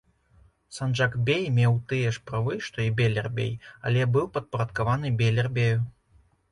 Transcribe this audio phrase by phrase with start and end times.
[0.77, 3.53] Санджак-бей меў тыя ж правы, што і бейлер-бей,
[3.91, 5.79] але быў падпарадкаваны бейлер-бею.